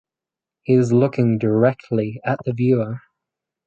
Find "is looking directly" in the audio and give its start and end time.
0.73-2.19